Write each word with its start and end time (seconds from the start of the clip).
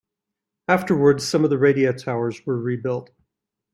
Afterward 0.67 1.21
some 1.21 1.43
of 1.43 1.51
the 1.51 1.59
radio 1.59 1.91
towers 1.93 2.43
were 2.43 2.57
rebuilt. 2.59 3.11